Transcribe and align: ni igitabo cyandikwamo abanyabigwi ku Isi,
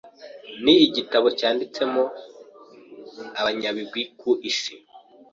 ni 0.63 0.73
igitabo 0.85 1.27
cyandikwamo 1.39 2.03
abanyabigwi 3.39 4.01
ku 4.19 4.29
Isi, 4.49 4.73